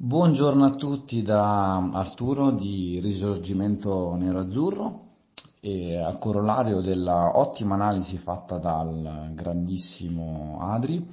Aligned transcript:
Buongiorno 0.00 0.64
a 0.64 0.76
tutti 0.76 1.22
da 1.22 1.74
Arturo 1.92 2.52
di 2.52 3.00
Risorgimento 3.02 4.14
Nero-Azzurro 4.14 5.06
e 5.58 5.96
a 5.96 6.16
corollario 6.18 6.80
della 6.80 7.36
ottima 7.36 7.74
analisi 7.74 8.16
fatta 8.16 8.58
dal 8.58 9.32
grandissimo 9.34 10.58
Adri, 10.60 11.04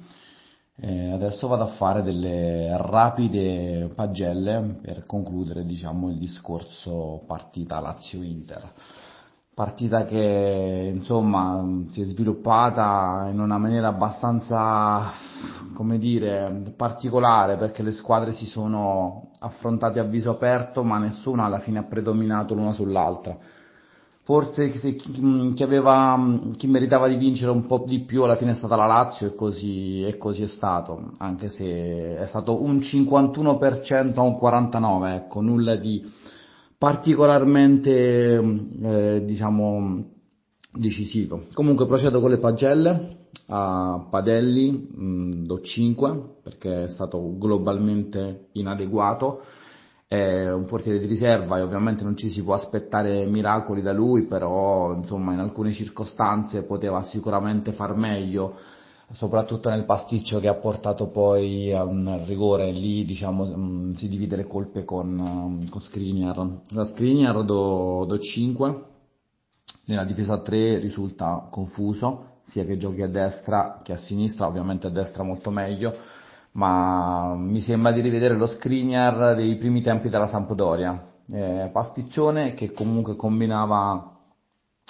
eh, 0.76 1.10
adesso 1.10 1.48
vado 1.48 1.64
a 1.64 1.74
fare 1.74 2.04
delle 2.04 2.76
rapide 2.76 3.90
pagelle 3.92 4.78
per 4.80 5.04
concludere 5.04 5.66
diciamo, 5.66 6.08
il 6.08 6.18
discorso 6.18 7.20
partita 7.26 7.80
Lazio-Inter. 7.80 8.72
Partita 9.56 10.04
che 10.04 10.92
insomma 10.94 11.64
si 11.88 12.02
è 12.02 12.04
sviluppata 12.04 13.30
in 13.32 13.40
una 13.40 13.56
maniera 13.56 13.88
abbastanza, 13.88 15.12
come 15.72 15.96
dire, 15.96 16.74
particolare 16.76 17.56
perché 17.56 17.82
le 17.82 17.92
squadre 17.92 18.34
si 18.34 18.44
sono 18.44 19.30
affrontate 19.38 19.98
a 19.98 20.04
viso 20.04 20.28
aperto 20.28 20.82
ma 20.82 20.98
nessuna 20.98 21.44
alla 21.44 21.60
fine 21.60 21.78
ha 21.78 21.84
predominato 21.84 22.52
l'una 22.52 22.74
sull'altra. 22.74 23.34
Forse 24.24 24.68
chi, 24.68 25.62
aveva, 25.62 26.22
chi 26.54 26.66
meritava 26.66 27.08
di 27.08 27.16
vincere 27.16 27.50
un 27.50 27.64
po' 27.64 27.82
di 27.86 28.00
più 28.00 28.24
alla 28.24 28.36
fine 28.36 28.50
è 28.50 28.54
stata 28.54 28.76
la 28.76 28.84
Lazio 28.84 29.28
e 29.28 29.34
così, 29.34 30.02
e 30.02 30.18
così 30.18 30.42
è 30.42 30.48
stato, 30.48 31.12
anche 31.16 31.48
se 31.48 32.14
è 32.14 32.26
stato 32.26 32.62
un 32.62 32.76
51% 32.76 34.16
a 34.16 34.20
un 34.20 34.38
49%, 34.38 35.14
ecco, 35.14 35.40
nulla 35.40 35.76
di 35.76 36.04
particolarmente 36.78 37.90
eh, 38.82 39.22
diciamo 39.24 40.04
decisivo. 40.72 41.44
Comunque 41.52 41.86
procedo 41.86 42.20
con 42.20 42.30
le 42.30 42.38
pagelle 42.38 43.28
a 43.48 44.06
Padelli 44.10 44.70
mh, 44.70 45.46
do 45.46 45.60
5 45.60 46.36
perché 46.42 46.84
è 46.84 46.88
stato 46.88 47.36
globalmente 47.36 48.48
inadeguato 48.52 49.42
è 50.08 50.48
un 50.52 50.66
portiere 50.66 51.00
di 51.00 51.06
riserva 51.06 51.58
e 51.58 51.62
ovviamente 51.62 52.04
non 52.04 52.16
ci 52.16 52.30
si 52.30 52.42
può 52.44 52.54
aspettare 52.54 53.26
miracoli 53.26 53.82
da 53.82 53.92
lui, 53.92 54.26
però 54.26 54.94
insomma 54.94 55.32
in 55.32 55.40
alcune 55.40 55.72
circostanze 55.72 56.62
poteva 56.62 57.02
sicuramente 57.02 57.72
far 57.72 57.96
meglio 57.96 58.56
soprattutto 59.12 59.68
nel 59.68 59.84
pasticcio 59.84 60.40
che 60.40 60.48
ha 60.48 60.54
portato 60.54 61.08
poi 61.08 61.72
a 61.72 61.84
un 61.84 62.24
rigore, 62.26 62.72
lì 62.72 63.04
diciamo 63.04 63.44
mm, 63.44 63.92
si 63.94 64.08
divide 64.08 64.36
le 64.36 64.46
colpe 64.46 64.84
con, 64.84 65.08
mm, 65.08 65.68
con 65.68 65.80
Skriniar. 65.80 66.60
La 66.70 66.84
Skriniar 66.84 67.44
do, 67.44 68.04
do 68.06 68.18
5, 68.18 68.84
nella 69.86 70.04
difesa 70.04 70.40
3 70.40 70.78
risulta 70.78 71.46
confuso, 71.50 72.34
sia 72.42 72.64
che 72.64 72.76
giochi 72.76 73.02
a 73.02 73.08
destra 73.08 73.80
che 73.82 73.92
a 73.92 73.96
sinistra, 73.96 74.46
ovviamente 74.46 74.88
a 74.88 74.90
destra 74.90 75.22
molto 75.22 75.50
meglio, 75.50 75.94
ma 76.52 77.34
mi 77.36 77.60
sembra 77.60 77.92
di 77.92 78.00
rivedere 78.00 78.34
lo 78.34 78.46
Skriniar 78.46 79.36
dei 79.36 79.56
primi 79.56 79.82
tempi 79.82 80.08
della 80.08 80.28
Sampdoria. 80.28 81.14
Eh, 81.28 81.70
pasticcione 81.72 82.54
che 82.54 82.72
comunque 82.72 83.16
combinava 83.16 84.15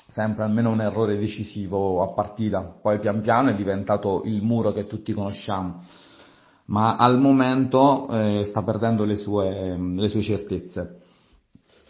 sempre 0.08 0.44
almeno 0.44 0.70
un 0.70 0.80
errore 0.80 1.18
decisivo 1.18 2.02
a 2.02 2.14
partita, 2.14 2.62
poi 2.80 2.98
pian 2.98 3.20
piano 3.20 3.50
è 3.50 3.54
diventato 3.54 4.22
il 4.24 4.42
muro 4.42 4.72
che 4.72 4.86
tutti 4.86 5.12
conosciamo, 5.12 5.82
ma 6.66 6.96
al 6.96 7.18
momento 7.18 8.08
eh, 8.08 8.44
sta 8.46 8.62
perdendo 8.62 9.04
le 9.04 9.16
sue, 9.16 9.76
le 9.76 10.08
sue 10.08 10.22
certezze. 10.22 11.00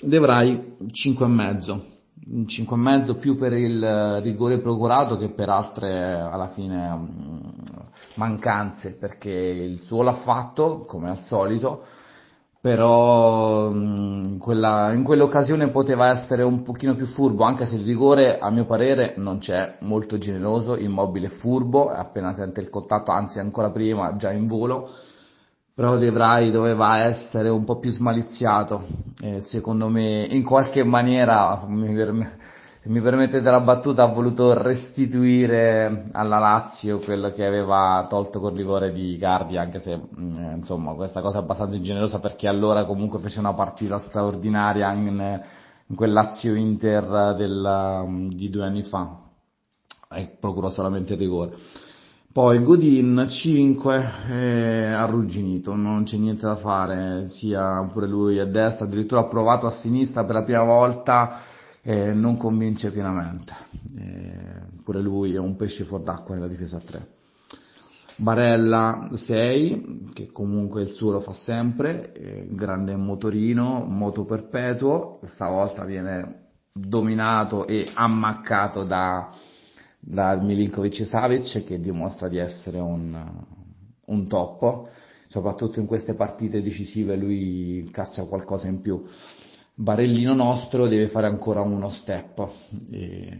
De 0.01 0.19
Vrij 0.19 0.77
5,5, 0.87 1.81
5,5 2.29 3.19
più 3.19 3.37
per 3.37 3.53
il 3.53 4.21
rigore 4.23 4.61
procurato 4.61 5.17
che 5.17 5.31
per 5.31 5.49
altre 5.49 6.13
alla 6.13 6.49
fine 6.49 6.95
mm, 6.95 7.39
mancanze, 8.17 8.97
perché 8.99 9.31
il 9.31 9.83
suo 9.83 10.03
l'ha 10.03 10.17
fatto 10.17 10.85
come 10.85 11.11
al 11.11 11.19
solito, 11.21 11.85
però 12.61 13.71
in, 13.71 14.39
quella, 14.39 14.93
in 14.93 15.03
quell'occasione 15.05 15.71
poteva 15.71 16.11
essere 16.11 16.43
un 16.43 16.63
pochino 16.63 16.95
più 16.95 17.07
furbo, 17.07 17.45
anche 17.45 17.67
se 17.67 17.77
il 17.77 17.85
rigore 17.85 18.39
a 18.39 18.51
mio 18.51 18.65
parere 18.65 19.15
non 19.17 19.39
c'è, 19.39 19.77
molto 19.81 20.19
generoso, 20.19 20.77
immobile 20.77 21.29
furbo, 21.29 21.89
appena 21.91 22.33
sente 22.33 22.61
il 22.61 22.69
contatto, 22.69 23.11
anzi 23.11 23.39
ancora 23.39 23.71
prima, 23.71 24.17
già 24.17 24.33
in 24.33 24.47
volo, 24.47 24.91
però 25.75 25.97
De 25.97 26.11
Vrij 26.11 26.51
doveva 26.51 27.05
essere 27.05 27.51
un 27.51 27.65
po' 27.65 27.79
più 27.79 27.91
smaliziato, 27.91 28.85
e 29.21 29.41
secondo 29.43 29.89
me 29.89 30.25
in 30.25 30.43
qualche 30.43 30.83
maniera 30.83 31.63
mi, 31.69 31.95
se 32.87 32.93
mi 32.93 33.01
permettete 33.01 33.51
la 33.51 33.61
battuta, 33.61 34.05
ha 34.05 34.13
voluto 34.13 34.55
restituire 34.55 36.09
alla 36.13 36.39
Lazio 36.39 37.01
quello 37.01 37.31
che 37.31 37.45
aveva 37.45 38.07
tolto 38.09 38.39
col 38.39 38.55
rigore 38.55 38.93
di 38.93 39.17
Cardi, 39.19 39.59
anche 39.59 39.81
se 39.81 39.97
mm, 39.97 40.55
insomma 40.55 40.93
questa 40.95 41.21
cosa 41.21 41.39
è 41.39 41.41
abbastanza 41.41 41.75
ingenerosa 41.75 42.21
perché 42.21 42.47
allora 42.47 42.85
comunque 42.85 43.19
fece 43.19 43.41
una 43.41 43.55
partita 43.55 43.99
straordinaria 43.99 44.93
in, 44.93 45.43
in 45.85 45.97
quel 45.97 46.13
Lazio 46.13 46.55
Inter 46.55 47.35
del, 47.37 48.05
mm, 48.07 48.29
di 48.29 48.49
due 48.51 48.65
anni 48.65 48.85
fa 48.85 49.19
e 50.09 50.37
procurò 50.39 50.71
solamente 50.71 51.15
il 51.15 51.19
rigore. 51.19 51.57
Poi 52.33 52.63
Godin 52.63 53.27
5 53.29 54.11
è 54.29 54.93
arrugginito, 54.93 55.75
non 55.75 56.05
c'è 56.05 56.19
niente 56.19 56.47
da 56.47 56.57
fare, 56.57 57.27
sia 57.27 57.83
pure 57.93 58.07
lui 58.07 58.39
a 58.39 58.45
destra, 58.45 58.85
addirittura 58.85 59.23
ha 59.23 59.27
provato 59.27 59.67
a 59.67 59.71
sinistra 59.71 60.23
per 60.25 60.35
la 60.37 60.45
prima 60.45 60.63
volta 60.63 61.41
eh, 61.87 62.13
non 62.13 62.37
convince 62.37 62.91
pienamente. 62.91 63.55
Eh, 63.97 64.83
pure 64.83 65.01
lui 65.01 65.35
è 65.35 65.39
un 65.39 65.55
pesce 65.55 65.85
fuor 65.85 66.03
d'acqua 66.03 66.35
nella 66.35 66.49
difesa 66.49 66.79
a 66.79 66.81
3. 66.81 67.09
Barella 68.17 69.11
6, 69.13 70.11
che 70.13 70.33
comunque 70.33 70.83
il 70.83 70.89
suo 70.89 71.13
lo 71.13 71.21
fa 71.21 71.33
sempre, 71.33 72.13
eh, 72.13 72.49
grande 72.51 72.97
motorino, 72.97 73.85
moto 73.85 74.25
perpetuo, 74.25 75.21
stavolta 75.27 75.85
viene 75.85 76.47
dominato 76.73 77.69
e 77.69 77.89
ammaccato 77.95 78.83
da, 78.83 79.31
da 80.01 80.35
Milinkovic 80.43 81.07
Savic 81.07 81.65
che 81.65 81.79
dimostra 81.79 82.27
di 82.29 82.39
essere 82.39 82.81
un, 82.81 83.45
un 84.07 84.27
top, 84.27 84.89
soprattutto 85.29 85.79
in 85.79 85.87
queste 85.87 86.15
partite 86.15 86.63
decisive 86.63 87.15
lui 87.15 87.89
caccia 87.93 88.25
qualcosa 88.25 88.67
in 88.67 88.81
più. 88.81 89.05
Barellino 89.79 90.33
nostro 90.33 90.89
deve 90.89 91.09
fare 91.09 91.27
ancora 91.27 91.61
uno 91.61 91.91
step, 91.91 92.49
e, 92.91 93.39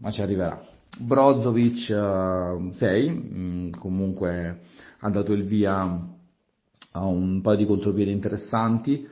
ma 0.00 0.10
ci 0.10 0.20
arriverà. 0.20 0.60
Brozovic 0.98 2.72
6, 2.72 3.08
uh, 3.08 3.78
comunque 3.78 4.60
ha 4.98 5.08
dato 5.08 5.32
il 5.32 5.44
via 5.44 6.04
a 6.90 7.06
un 7.06 7.40
paio 7.40 7.56
di 7.56 7.64
contropiedi 7.64 8.10
interessanti, 8.10 9.06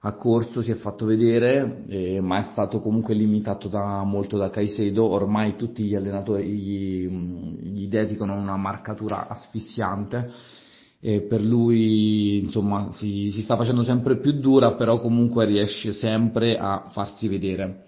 ha 0.00 0.12
corso, 0.12 0.60
si 0.60 0.70
è 0.70 0.74
fatto 0.74 1.06
vedere, 1.06 1.84
eh, 1.86 2.20
ma 2.20 2.40
è 2.40 2.42
stato 2.42 2.80
comunque 2.80 3.14
limitato 3.14 3.68
da, 3.68 4.02
molto 4.02 4.36
da 4.36 4.50
Caicedo, 4.50 5.06
ormai 5.06 5.56
tutti 5.56 5.84
gli 5.84 5.94
allenatori 5.94 6.46
gli, 6.46 7.08
gli 7.08 7.88
dedicano 7.88 8.34
una 8.34 8.56
marcatura 8.56 9.28
asfissiante 9.28 10.60
e 11.04 11.22
per 11.22 11.42
lui 11.42 12.38
insomma 12.44 12.90
si, 12.92 13.32
si, 13.32 13.42
sta 13.42 13.56
facendo 13.56 13.82
sempre 13.82 14.18
più 14.18 14.38
dura, 14.38 14.74
però 14.74 15.00
comunque 15.00 15.44
riesce 15.44 15.92
sempre 15.92 16.56
a 16.56 16.90
farsi 16.92 17.26
vedere. 17.26 17.86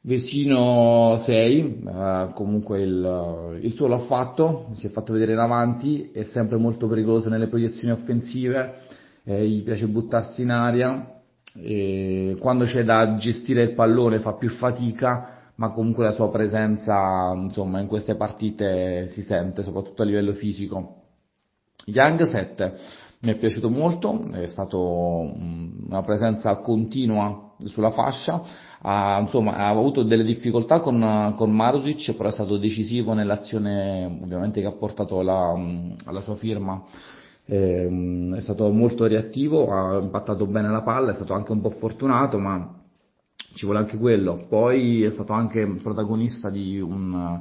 Vesino 0.00 1.16
6, 1.18 1.82
eh, 1.86 2.30
comunque 2.32 2.80
il, 2.80 3.58
il, 3.60 3.74
suo 3.74 3.86
l'ha 3.86 3.98
fatto, 3.98 4.68
si 4.72 4.86
è 4.86 4.90
fatto 4.90 5.12
vedere 5.12 5.32
in 5.32 5.38
avanti, 5.38 6.10
è 6.10 6.22
sempre 6.22 6.56
molto 6.56 6.88
pericoloso 6.88 7.28
nelle 7.28 7.48
proiezioni 7.48 7.92
offensive, 7.92 8.76
eh, 9.24 9.46
gli 9.46 9.62
piace 9.62 9.86
buttarsi 9.86 10.40
in 10.40 10.50
aria, 10.50 11.20
quando 12.38 12.64
c'è 12.64 12.82
da 12.82 13.14
gestire 13.16 13.62
il 13.62 13.74
pallone 13.74 14.20
fa 14.20 14.32
più 14.32 14.48
fatica, 14.48 15.50
ma 15.56 15.70
comunque 15.72 16.02
la 16.02 16.12
sua 16.12 16.30
presenza 16.30 17.30
insomma 17.36 17.78
in 17.78 17.88
queste 17.88 18.14
partite 18.14 19.08
si 19.08 19.20
sente, 19.20 19.62
soprattutto 19.62 20.00
a 20.00 20.06
livello 20.06 20.32
fisico. 20.32 21.01
Young 21.86 22.22
7 22.22 22.78
mi 23.22 23.30
è 23.30 23.36
piaciuto 23.36 23.70
molto, 23.70 24.20
è 24.32 24.46
stato 24.46 24.78
una 24.78 26.02
presenza 26.02 26.56
continua 26.56 27.52
sulla 27.66 27.92
fascia, 27.92 28.42
ha, 28.80 29.20
insomma, 29.20 29.54
ha 29.54 29.68
avuto 29.68 30.02
delle 30.02 30.24
difficoltà 30.24 30.80
con, 30.80 31.32
con 31.36 31.54
Marusic, 31.54 32.16
però 32.16 32.28
è 32.28 32.32
stato 32.32 32.58
decisivo 32.58 33.12
nell'azione 33.12 34.06
ovviamente 34.22 34.60
che 34.60 34.66
ha 34.66 34.72
portato 34.72 35.22
la, 35.22 35.52
alla 36.04 36.20
sua 36.20 36.34
firma. 36.34 36.82
Eh, 37.44 38.32
è 38.36 38.40
stato 38.40 38.68
molto 38.70 39.06
reattivo, 39.06 39.70
ha 39.70 40.00
impattato 40.00 40.46
bene 40.46 40.68
la 40.68 40.82
palla, 40.82 41.12
è 41.12 41.14
stato 41.14 41.32
anche 41.32 41.52
un 41.52 41.60
po' 41.60 41.70
fortunato, 41.70 42.38
ma 42.38 42.80
ci 43.54 43.66
vuole 43.66 43.80
anche 43.80 43.98
quello. 43.98 44.46
Poi 44.48 45.04
è 45.04 45.10
stato 45.10 45.32
anche 45.32 45.64
protagonista 45.80 46.50
di 46.50 46.80
un 46.80 47.40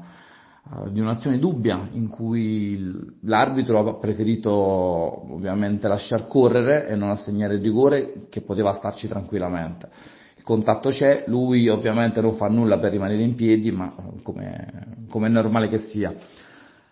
di 0.91 0.99
un'azione 0.99 1.39
dubbia 1.39 1.87
in 1.91 2.07
cui 2.07 2.93
l'arbitro 3.21 3.79
ha 3.79 3.95
preferito 3.95 4.51
ovviamente 4.51 5.87
lasciar 5.87 6.27
correre 6.27 6.87
e 6.87 6.95
non 6.95 7.09
assegnare 7.09 7.55
il 7.55 7.61
rigore 7.61 8.27
che 8.29 8.41
poteva 8.41 8.73
starci 8.73 9.07
tranquillamente. 9.07 9.89
Il 10.37 10.43
contatto 10.43 10.89
c'è, 10.89 11.25
lui 11.27 11.67
ovviamente 11.67 12.21
non 12.21 12.33
fa 12.33 12.47
nulla 12.47 12.79
per 12.79 12.91
rimanere 12.91 13.21
in 13.21 13.35
piedi, 13.35 13.71
ma 13.71 13.93
come, 14.23 15.05
come 15.09 15.27
è 15.27 15.29
normale 15.29 15.67
che 15.67 15.79
sia. 15.79 16.15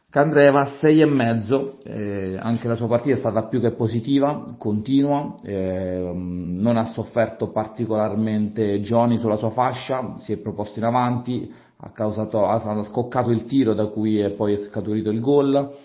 Candreva 0.10 0.66
6 0.66 1.02
e 1.02 1.06
mezzo, 1.06 1.78
eh, 1.84 2.36
anche 2.40 2.68
la 2.68 2.76
sua 2.76 2.88
partita 2.88 3.16
è 3.16 3.20
stata 3.20 3.44
più 3.44 3.62
che 3.62 3.74
positiva, 3.74 4.56
continua, 4.58 5.36
eh, 5.44 6.12
non 6.14 6.78
ha 6.78 6.86
sofferto 6.86 7.52
particolarmente 7.52 8.80
Johnny 8.80 9.18
sulla 9.18 9.36
sua 9.36 9.52
fascia, 9.52 10.16
si 10.18 10.34
è 10.34 10.38
proposto 10.38 10.80
in 10.80 10.86
avanti, 10.86 11.52
ha, 11.82 11.92
causato, 11.92 12.46
ha 12.46 12.84
scoccato 12.86 13.30
il 13.32 13.46
tiro 13.46 13.74
da 13.74 13.88
cui 13.88 14.20
è 14.20 14.32
poi 14.32 14.58
scaturito 14.58 15.10
il 15.10 15.20
gol 15.20 15.78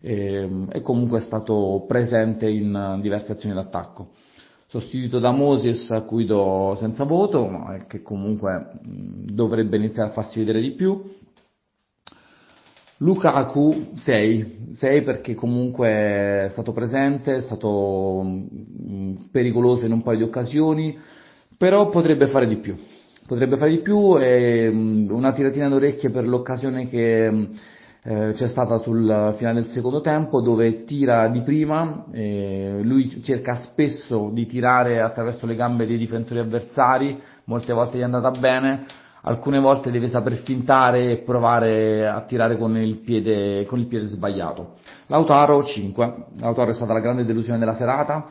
e, 0.00 0.66
e 0.70 0.80
comunque 0.80 1.18
è 1.18 1.22
stato 1.22 1.84
presente 1.86 2.48
in 2.48 2.98
diverse 3.00 3.32
azioni 3.32 3.54
d'attacco. 3.54 4.10
Sostituito 4.66 5.18
da 5.18 5.32
Moses 5.32 5.90
a 5.90 6.02
cui 6.02 6.24
do 6.24 6.74
senza 6.78 7.04
voto, 7.04 7.46
ma 7.46 7.84
che 7.86 8.00
comunque 8.00 8.70
dovrebbe 8.82 9.76
iniziare 9.76 10.08
a 10.08 10.12
farsi 10.12 10.38
vedere 10.38 10.60
di 10.60 10.72
più 10.72 11.02
Lukaku 13.02 13.94
6, 13.96 14.68
6 14.74 15.02
perché 15.02 15.34
comunque 15.34 15.88
è 15.88 16.48
stato 16.50 16.72
presente, 16.72 17.34
è 17.34 17.40
stato 17.42 18.44
pericoloso 19.32 19.86
in 19.86 19.92
un 19.92 20.02
paio 20.02 20.18
di 20.18 20.22
occasioni, 20.22 20.96
però 21.58 21.88
potrebbe 21.88 22.28
fare 22.28 22.46
di 22.46 22.58
più. 22.58 22.76
Potrebbe 23.26 23.56
fare 23.56 23.70
di 23.70 23.80
più 23.80 24.18
e 24.18 24.70
mm, 24.70 25.10
una 25.10 25.32
tiratina 25.32 25.68
d'orecchie 25.68 26.10
per 26.10 26.26
l'occasione 26.26 26.88
che 26.88 27.30
mm, 27.30 27.44
eh, 28.04 28.32
c'è 28.34 28.48
stata 28.48 28.78
sul 28.78 29.34
finale 29.36 29.62
del 29.62 29.70
secondo 29.70 30.00
tempo 30.00 30.40
dove 30.40 30.84
tira 30.84 31.28
di 31.28 31.40
prima, 31.42 32.04
lui 32.10 33.22
cerca 33.22 33.54
spesso 33.54 34.30
di 34.32 34.46
tirare 34.46 35.00
attraverso 35.00 35.46
le 35.46 35.54
gambe 35.54 35.86
dei 35.86 35.98
difensori 35.98 36.40
avversari, 36.40 37.20
molte 37.44 37.72
volte 37.72 37.98
gli 37.98 38.00
è 38.00 38.04
andata 38.04 38.30
bene, 38.32 38.86
alcune 39.22 39.60
volte 39.60 39.90
deve 39.90 40.08
saper 40.08 40.34
fintare 40.38 41.12
e 41.12 41.16
provare 41.18 42.08
a 42.08 42.22
tirare 42.22 42.56
con 42.56 42.76
il 42.76 42.98
piede, 42.98 43.64
con 43.66 43.78
il 43.78 43.86
piede 43.86 44.06
sbagliato. 44.06 44.78
Lautaro 45.06 45.62
5, 45.62 46.14
Lautaro 46.40 46.70
è 46.70 46.74
stata 46.74 46.92
la 46.92 47.00
grande 47.00 47.24
delusione 47.24 47.58
della 47.58 47.74
serata, 47.74 48.26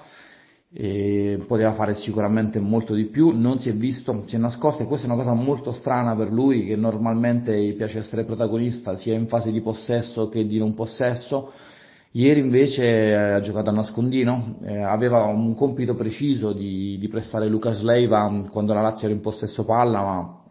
e 0.73 1.44
poteva 1.47 1.73
fare 1.73 1.95
sicuramente 1.95 2.59
molto 2.59 2.94
di 2.94 3.06
più, 3.06 3.31
non 3.31 3.59
si 3.59 3.68
è 3.68 3.73
visto, 3.73 4.23
si 4.27 4.35
è 4.35 4.39
nascosto 4.39 4.81
e 4.81 4.85
questa 4.85 5.06
è 5.06 5.09
una 5.12 5.21
cosa 5.21 5.33
molto 5.33 5.73
strana 5.73 6.15
per 6.15 6.31
lui 6.31 6.65
che 6.65 6.77
normalmente 6.77 7.73
piace 7.73 8.00
essere 8.00 8.23
protagonista 8.23 8.95
sia 8.95 9.13
in 9.13 9.27
fase 9.27 9.51
di 9.51 9.62
possesso 9.62 10.29
che 10.29 10.45
di 10.45 10.59
non 10.59 10.73
possesso. 10.73 11.51
Ieri 12.13 12.41
invece 12.41 13.13
ha 13.15 13.41
giocato 13.41 13.69
a 13.69 13.73
nascondino, 13.73 14.59
eh, 14.63 14.81
aveva 14.81 15.23
un 15.25 15.56
compito 15.56 15.94
preciso 15.95 16.51
di, 16.51 16.97
di 16.97 17.07
prestare 17.07 17.47
Lucas 17.47 17.81
Leiva 17.83 18.47
quando 18.50 18.73
la 18.73 18.81
Lazio 18.81 19.07
era 19.07 19.15
in 19.15 19.21
possesso 19.21 19.63
palla, 19.63 20.01
ma 20.01 20.41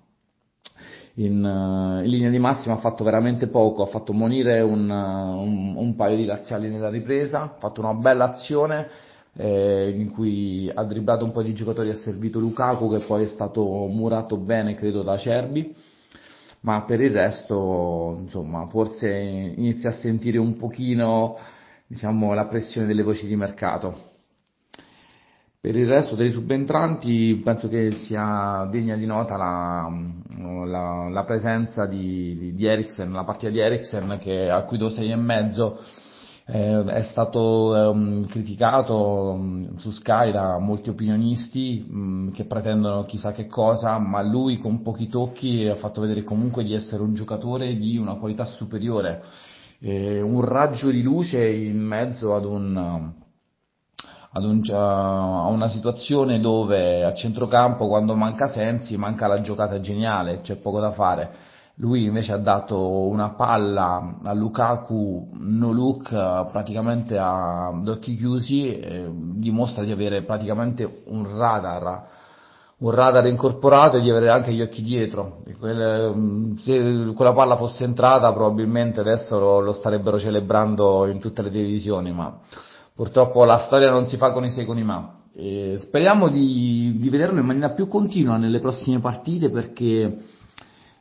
in, 1.15 1.45
uh, 1.45 2.03
in, 2.03 2.09
linea 2.09 2.31
di 2.31 2.39
massima 2.39 2.75
ha 2.75 2.79
fatto 2.79 3.05
veramente 3.05 3.49
poco, 3.49 3.83
ha 3.83 3.87
fatto 3.87 4.15
monire 4.15 4.61
un, 4.61 4.89
uh, 4.89 5.43
un, 5.43 5.75
un 5.77 5.97
paio 5.97 6.17
di 6.17 6.25
laziali 6.25 6.71
nella 6.71 6.89
ripresa, 6.89 7.43
ha 7.43 7.55
fatto 7.59 7.81
una 7.81 7.93
bella 7.95 8.31
azione 8.31 8.89
eh, 9.37 9.93
in 9.97 10.11
cui 10.11 10.71
ha 10.73 10.85
dribblato 10.85 11.25
un 11.25 11.33
po' 11.33 11.43
di 11.43 11.55
giocatori, 11.55 11.91
ha 11.91 11.97
servito 11.97 12.39
Lukaku 12.39 12.91
che 12.91 13.05
poi 13.05 13.25
è 13.25 13.29
stato 13.29 13.63
murato 13.63 14.37
bene 14.37 14.75
credo 14.75 15.03
da 15.03 15.17
Cerbi, 15.17 15.75
ma 16.61 16.83
per 16.83 17.01
il 17.01 17.13
resto 17.13 18.17
insomma 18.21 18.67
forse 18.67 19.09
inizia 19.09 19.91
a 19.91 19.95
sentire 19.95 20.39
un 20.39 20.57
pochino 20.57 21.37
diciamo, 21.91 22.35
la 22.35 22.47
pressione 22.47 22.87
delle 22.87 23.03
voci 23.03 23.27
di 23.27 23.35
mercato. 23.35 24.09
Per 25.61 25.77
il 25.77 25.87
resto 25.87 26.15
dei 26.15 26.31
subentranti 26.31 27.39
penso 27.45 27.69
che 27.69 27.91
sia 27.93 28.67
degna 28.71 28.97
di 28.97 29.05
nota 29.05 29.37
la, 29.37 29.93
la, 30.65 31.09
la 31.11 31.25
presenza 31.25 31.85
di, 31.85 32.55
di, 32.55 32.65
Eriksen, 32.65 33.13
la 33.13 33.25
partita 33.25 33.51
di 33.51 33.59
Eriksen 33.59 34.19
che 34.21 34.49
a 34.49 34.63
cui 34.63 34.79
do 34.79 34.89
6 34.89 35.11
e 35.11 35.17
mezzo 35.17 35.79
eh, 36.53 36.85
è 36.85 37.03
stato 37.03 37.91
um, 37.93 38.27
criticato 38.27 38.97
um, 38.97 39.77
su 39.77 39.91
Sky 39.91 40.33
da 40.33 40.59
molti 40.59 40.91
opinionisti 40.91 41.87
um, 41.89 42.33
che 42.33 42.45
pretendono 42.45 43.05
chissà 43.05 43.33
che 43.33 43.47
cosa, 43.47 43.99
ma 43.99 44.21
lui 44.23 44.59
con 44.59 44.83
pochi 44.83 45.09
tocchi 45.09 45.67
ha 45.67 45.77
fatto 45.77 46.01
vedere 46.01 46.25
comunque 46.25 46.65
di 46.65 46.75
essere 46.75 47.03
un 47.03 47.15
giocatore 47.15 47.77
di 47.77 47.97
una 47.97 48.15
qualità 48.15 48.45
superiore, 48.45 49.23
eh, 49.79 50.21
un 50.21 50.41
raggio 50.41 50.91
di 50.91 51.03
luce 51.03 51.49
in 51.49 51.81
mezzo 51.81 52.35
ad 52.35 52.45
un 52.45 53.13
ad 54.33 54.45
un, 54.45 54.63
a 54.71 55.49
una 55.49 55.69
situazione 55.69 56.39
dove 56.39 57.05
a 57.05 57.13
centrocampo 57.13 57.89
quando 57.89 58.15
manca 58.15 58.49
Sensi 58.49 58.97
manca 58.97 59.27
la 59.27 59.41
giocata 59.41 59.81
geniale, 59.81 60.41
c'è 60.41 60.57
poco 60.57 60.81
da 60.81 60.93
fare. 60.93 61.31
Lui 61.81 62.05
invece 62.05 62.33
ha 62.33 62.37
dato 62.37 62.79
una 63.07 63.31
palla 63.31 64.19
a 64.23 64.35
Lukaku 64.35 65.31
no 65.39 65.73
look 65.73 66.11
praticamente 66.11 67.17
ad 67.17 67.89
occhi 67.89 68.17
chiusi, 68.17 68.79
e 68.79 69.09
dimostra 69.11 69.83
di 69.83 69.91
avere 69.91 70.23
praticamente 70.23 71.05
un 71.07 71.27
radar, 71.39 72.05
un 72.81 72.91
radar 72.91 73.27
incorporato 73.27 73.97
e 73.97 74.03
di 74.03 74.11
avere 74.11 74.29
anche 74.29 74.53
gli 74.53 74.61
occhi 74.61 74.83
dietro. 74.83 75.43
se 76.59 77.13
quella 77.15 77.33
palla 77.33 77.57
fosse 77.57 77.85
entrata 77.85 78.31
probabilmente 78.31 79.01
adesso 79.01 79.39
lo, 79.39 79.61
lo 79.61 79.73
starebbero 79.73 80.19
celebrando 80.19 81.07
in 81.07 81.19
tutte 81.19 81.41
le 81.41 81.51
televisioni, 81.51 82.13
ma 82.13 82.41
purtroppo 82.95 83.43
la 83.45 83.57
storia 83.57 83.91
non 83.91 84.05
si 84.05 84.19
fa 84.19 84.33
con 84.33 84.45
i 84.45 84.51
secoli 84.51 84.83
ma. 84.83 85.15
E 85.35 85.79
speriamo 85.79 86.29
di, 86.29 86.99
di, 86.99 87.09
vederlo 87.09 87.41
in 87.41 87.47
maniera 87.47 87.71
più 87.71 87.89
continua 87.89 88.37
nelle 88.37 88.59
prossime 88.59 89.01
partite 89.01 89.49
perché 89.49 90.19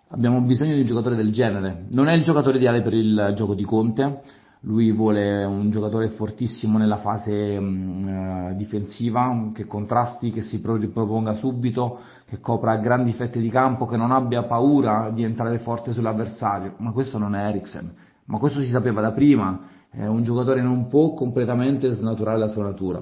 abbiamo 0.09 0.41
bisogno 0.41 0.73
di 0.73 0.81
un 0.81 0.85
giocatore 0.85 1.15
del 1.15 1.31
genere. 1.31 1.85
Non 1.91 2.07
è 2.07 2.13
il 2.13 2.23
giocatore 2.23 2.57
ideale 2.57 2.81
per 2.81 2.93
il 2.93 3.33
gioco 3.35 3.53
di 3.53 3.63
Conte, 3.63 4.21
lui 4.63 4.91
vuole 4.91 5.45
un 5.45 5.69
giocatore 5.69 6.09
fortissimo 6.09 6.77
nella 6.77 6.97
fase 6.97 7.57
mh, 7.57 8.55
difensiva, 8.57 9.51
che 9.53 9.65
contrasti, 9.65 10.31
che 10.31 10.41
si 10.41 10.61
riproponga 10.61 11.33
subito, 11.35 11.99
che 12.25 12.41
copra 12.41 12.75
grandi 12.75 13.13
fette 13.13 13.39
di 13.39 13.49
campo, 13.49 13.85
che 13.85 13.95
non 13.95 14.11
abbia 14.11 14.43
paura 14.43 15.11
di 15.13 15.23
entrare 15.23 15.59
forte 15.59 15.93
sull'avversario. 15.93 16.73
Ma 16.79 16.91
questo 16.91 17.17
non 17.17 17.35
è 17.35 17.47
Eriksen, 17.47 17.89
ma 18.25 18.37
questo 18.37 18.59
si 18.59 18.67
sapeva 18.67 18.99
da 18.99 19.13
prima 19.13 19.61
eh, 19.91 20.05
un 20.05 20.23
giocatore 20.23 20.61
non 20.61 20.87
può 20.87 21.13
completamente 21.13 21.89
snaturare 21.91 22.37
la 22.37 22.47
sua 22.47 22.63
natura. 22.63 23.01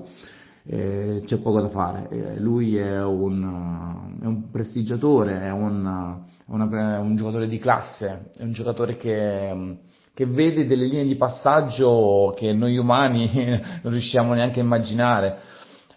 Eh, 0.70 1.24
c'è 1.26 1.38
poco 1.38 1.62
da 1.62 1.70
fare. 1.70 2.10
Eh, 2.10 2.40
lui 2.40 2.76
è 2.76 3.02
un, 3.02 4.18
è 4.22 4.26
un, 4.26 4.52
prestigiatore, 4.52 5.40
è 5.40 5.50
un, 5.50 6.20
una, 6.48 7.00
un, 7.00 7.16
giocatore 7.16 7.48
di 7.48 7.58
classe, 7.58 8.32
è 8.36 8.44
un 8.44 8.52
giocatore 8.52 8.98
che, 8.98 9.78
che, 10.14 10.26
vede 10.26 10.66
delle 10.66 10.86
linee 10.86 11.06
di 11.06 11.16
passaggio 11.16 12.34
che 12.36 12.52
noi 12.52 12.78
umani 12.78 13.30
non 13.82 13.94
riusciamo 13.94 14.34
neanche 14.34 14.60
a 14.60 14.64
immaginare. 14.64 15.38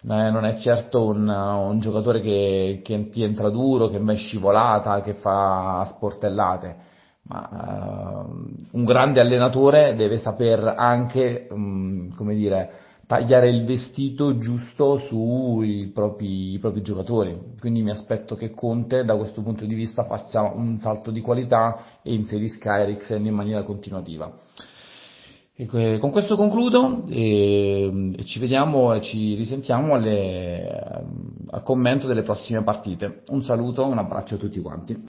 Non 0.03 0.45
è 0.45 0.55
certo 0.55 1.05
un, 1.05 1.27
un 1.27 1.79
giocatore 1.79 2.21
che, 2.21 2.79
che 2.81 3.09
ti 3.09 3.21
entra 3.21 3.49
duro, 3.49 3.87
che 3.87 3.99
va 3.99 4.13
in 4.13 4.17
scivolata, 4.17 5.01
che 5.01 5.13
fa 5.13 5.85
sportellate 5.93 6.89
ma 7.23 8.25
uh, 8.25 8.77
un 8.77 8.83
grande 8.83 9.19
allenatore 9.19 9.93
deve 9.95 10.17
saper 10.17 10.73
anche, 10.75 11.47
um, 11.51 12.15
come 12.15 12.33
dire, 12.33 12.71
tagliare 13.11 13.49
il 13.49 13.65
vestito 13.65 14.37
giusto 14.37 14.97
sui 14.99 15.91
propri, 15.93 16.57
propri, 16.61 16.81
giocatori. 16.81 17.37
Quindi 17.59 17.81
mi 17.81 17.89
aspetto 17.89 18.35
che 18.35 18.51
Conte 18.51 19.03
da 19.03 19.17
questo 19.17 19.41
punto 19.41 19.65
di 19.65 19.75
vista 19.75 20.05
faccia 20.05 20.43
un 20.43 20.77
salto 20.77 21.11
di 21.11 21.19
qualità 21.19 21.99
e 22.03 22.13
inserisca 22.13 22.79
Eriksen 22.79 23.25
in 23.25 23.33
maniera 23.33 23.63
continuativa. 23.63 24.33
E 25.53 25.97
con 25.99 26.09
questo 26.09 26.37
concludo 26.37 27.03
e, 27.09 28.13
e 28.15 28.23
ci 28.23 28.39
vediamo 28.39 28.93
e 28.93 29.01
ci 29.01 29.35
risentiamo 29.35 29.95
alle, 29.95 31.03
al 31.49 31.63
commento 31.63 32.07
delle 32.07 32.23
prossime 32.23 32.63
partite. 32.63 33.23
Un 33.27 33.43
saluto, 33.43 33.85
un 33.85 33.97
abbraccio 33.97 34.35
a 34.35 34.37
tutti 34.37 34.61
quanti. 34.61 34.97